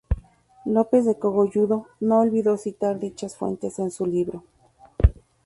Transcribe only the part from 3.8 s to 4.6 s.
su libro.